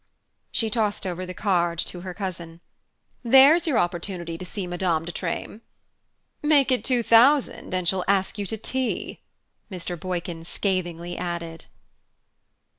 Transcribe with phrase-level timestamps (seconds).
[0.51, 2.59] She tossed over the card to her cousin.
[3.23, 5.61] "There's your opportunity to see Madame de Treymes."
[6.41, 9.19] "Make it two thousand, and she'll ask you to tea,"
[9.71, 9.99] Mr.
[9.99, 11.67] Boykin scathingly added.